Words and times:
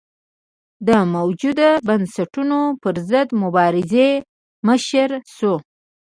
د 0.87 0.89
موجوده 1.15 1.69
بنسټونو 1.87 2.59
پرضد 2.83 3.27
مبارزې 3.41 4.09
مشر 4.67 5.09
شو. 5.35 5.53